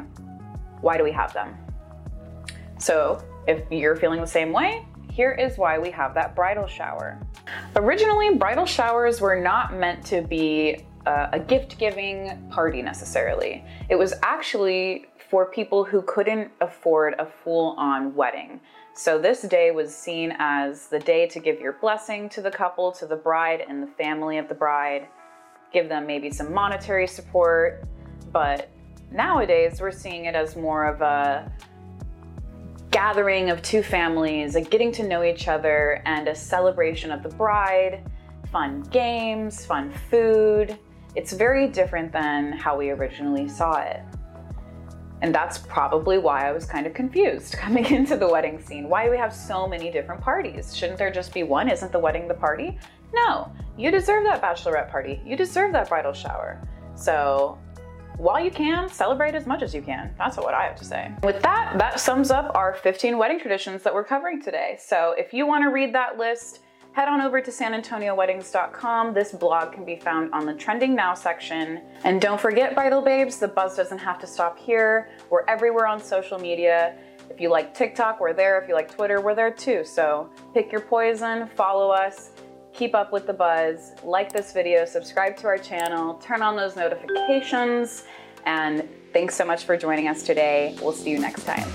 Why 0.81 0.97
do 0.97 1.03
we 1.03 1.11
have 1.11 1.33
them? 1.33 1.55
So 2.79 3.23
if 3.47 3.61
you're 3.69 3.95
feeling 3.95 4.21
the 4.21 4.27
same 4.27 4.51
way, 4.51 4.87
here 5.19 5.31
is 5.33 5.57
why 5.57 5.77
we 5.77 5.91
have 5.91 6.13
that 6.13 6.33
bridal 6.33 6.65
shower. 6.65 7.19
Originally, 7.75 8.35
bridal 8.35 8.65
showers 8.65 9.19
were 9.19 9.35
not 9.35 9.73
meant 9.73 10.01
to 10.05 10.21
be 10.21 10.85
uh, 11.05 11.27
a 11.33 11.39
gift 11.41 11.77
giving 11.77 12.49
party 12.49 12.81
necessarily. 12.81 13.61
It 13.89 13.97
was 13.97 14.13
actually 14.23 15.07
for 15.29 15.45
people 15.45 15.83
who 15.83 16.03
couldn't 16.03 16.49
afford 16.61 17.15
a 17.19 17.25
full 17.25 17.75
on 17.77 18.15
wedding. 18.15 18.61
So, 18.93 19.19
this 19.19 19.41
day 19.41 19.71
was 19.71 19.93
seen 19.93 20.33
as 20.39 20.87
the 20.87 20.99
day 20.99 21.27
to 21.27 21.39
give 21.41 21.59
your 21.59 21.73
blessing 21.73 22.29
to 22.29 22.41
the 22.41 22.51
couple, 22.51 22.89
to 22.93 23.05
the 23.05 23.17
bride, 23.17 23.65
and 23.67 23.83
the 23.83 23.91
family 24.01 24.37
of 24.37 24.47
the 24.47 24.55
bride, 24.55 25.05
give 25.73 25.89
them 25.89 26.07
maybe 26.07 26.31
some 26.31 26.53
monetary 26.53 27.07
support. 27.07 27.83
But 28.31 28.69
nowadays, 29.11 29.81
we're 29.81 29.91
seeing 29.91 30.25
it 30.25 30.35
as 30.35 30.55
more 30.55 30.85
of 30.85 31.01
a 31.01 31.51
gathering 32.91 33.49
of 33.49 33.61
two 33.61 33.83
families, 33.83 34.55
a 34.55 34.61
getting 34.61 34.91
to 34.93 35.07
know 35.07 35.23
each 35.23 35.47
other, 35.47 36.01
and 36.05 36.27
a 36.27 36.35
celebration 36.35 37.11
of 37.11 37.23
the 37.23 37.29
bride, 37.29 38.09
fun 38.51 38.81
games, 38.91 39.65
fun 39.65 39.91
food. 40.09 40.77
It's 41.15 41.33
very 41.33 41.67
different 41.67 42.11
than 42.11 42.51
how 42.51 42.77
we 42.77 42.89
originally 42.89 43.47
saw 43.47 43.79
it. 43.79 44.01
And 45.21 45.35
that's 45.35 45.57
probably 45.57 46.17
why 46.17 46.47
I 46.47 46.51
was 46.51 46.65
kind 46.65 46.87
of 46.87 46.93
confused 46.93 47.53
coming 47.57 47.85
into 47.85 48.15
the 48.15 48.27
wedding 48.27 48.61
scene. 48.61 48.87
Why 48.87 49.05
do 49.05 49.11
we 49.11 49.17
have 49.17 49.33
so 49.33 49.67
many 49.67 49.91
different 49.91 50.21
parties? 50.21 50.75
Shouldn't 50.75 50.97
there 50.97 51.11
just 51.11 51.33
be 51.33 51.43
one? 51.43 51.69
Isn't 51.69 51.91
the 51.91 51.99
wedding 51.99 52.27
the 52.27 52.33
party? 52.33 52.79
No, 53.13 53.51
you 53.77 53.91
deserve 53.91 54.23
that 54.25 54.41
bachelorette 54.41 54.89
party. 54.89 55.21
You 55.25 55.35
deserve 55.35 55.73
that 55.73 55.89
bridal 55.89 56.13
shower. 56.13 56.61
So 56.95 57.57
while 58.19 58.43
you 58.43 58.51
can, 58.51 58.89
celebrate 58.89 59.33
as 59.33 59.47
much 59.47 59.63
as 59.63 59.73
you 59.73 59.81
can. 59.81 60.13
That's 60.17 60.35
what 60.35 60.53
I 60.53 60.63
have 60.65 60.75
to 60.75 60.83
say. 60.83 61.09
With 61.23 61.41
that, 61.41 61.77
that 61.77 62.01
sums 62.01 62.31
up 62.31 62.51
our 62.53 62.73
15 62.73 63.17
wedding 63.17 63.39
traditions 63.39 63.81
that 63.83 63.93
we're 63.93 64.03
covering 64.03 64.41
today. 64.41 64.77
So 64.77 65.15
if 65.17 65.33
you 65.33 65.47
want 65.47 65.63
to 65.63 65.69
read 65.69 65.95
that 65.95 66.17
list, 66.17 66.59
head 66.91 67.07
on 67.07 67.21
over 67.21 67.39
to 67.39 67.49
sanantonioweddings.com. 67.49 69.13
This 69.13 69.31
blog 69.31 69.71
can 69.71 69.85
be 69.85 69.95
found 69.95 70.33
on 70.33 70.45
the 70.45 70.53
trending 70.53 70.95
now 70.95 71.13
section. 71.13 71.81
And 72.03 72.19
don't 72.19 72.41
forget, 72.41 72.75
bridal 72.75 73.01
babes, 73.01 73.39
the 73.39 73.47
buzz 73.47 73.77
doesn't 73.77 73.99
have 73.99 74.19
to 74.19 74.27
stop 74.27 74.59
here. 74.59 75.11
We're 75.29 75.45
everywhere 75.47 75.87
on 75.87 76.03
social 76.03 76.37
media. 76.37 76.97
If 77.29 77.39
you 77.39 77.49
like 77.49 77.73
TikTok, 77.73 78.19
we're 78.19 78.33
there. 78.33 78.61
If 78.61 78.67
you 78.67 78.73
like 78.73 78.93
Twitter, 78.93 79.21
we're 79.21 79.35
there 79.35 79.51
too. 79.51 79.85
So 79.85 80.29
pick 80.53 80.73
your 80.73 80.81
poison, 80.81 81.47
follow 81.55 81.89
us, 81.89 82.31
keep 82.79 82.95
up 82.95 83.11
with 83.11 83.27
the 83.27 83.33
buzz, 83.33 83.91
like 84.03 84.31
this 84.31 84.53
video, 84.53 84.85
subscribe 84.85 85.35
to 85.35 85.47
our 85.47 85.57
channel, 85.57 86.13
turn 86.13 86.41
on 86.41 86.55
those 86.55 86.77
notifications, 86.77 88.05
and 88.45 88.87
thanks 89.11 89.35
so 89.35 89.43
much 89.43 89.65
for 89.65 89.75
joining 89.75 90.07
us 90.07 90.23
today. 90.23 90.77
We'll 90.81 90.93
see 90.93 91.09
you 91.09 91.19
next 91.19 91.43
time. 91.43 91.67